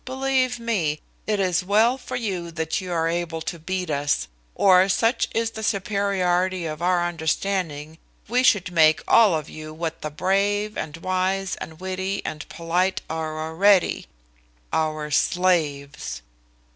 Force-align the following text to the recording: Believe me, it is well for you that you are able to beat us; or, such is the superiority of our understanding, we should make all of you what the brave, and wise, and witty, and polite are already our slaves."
Believe 0.03 0.59
me, 0.59 0.99
it 1.27 1.39
is 1.39 1.63
well 1.63 1.95
for 1.95 2.15
you 2.15 2.49
that 2.49 2.81
you 2.81 2.91
are 2.91 3.07
able 3.07 3.39
to 3.41 3.59
beat 3.59 3.91
us; 3.91 4.27
or, 4.55 4.89
such 4.89 5.27
is 5.35 5.51
the 5.51 5.61
superiority 5.61 6.65
of 6.65 6.81
our 6.81 7.07
understanding, 7.07 7.99
we 8.27 8.41
should 8.41 8.71
make 8.71 9.03
all 9.07 9.35
of 9.35 9.47
you 9.47 9.71
what 9.75 10.01
the 10.01 10.09
brave, 10.09 10.75
and 10.75 10.97
wise, 10.97 11.55
and 11.57 11.79
witty, 11.79 12.25
and 12.25 12.49
polite 12.49 13.03
are 13.11 13.47
already 13.47 14.07
our 14.73 15.11
slaves." 15.11 16.23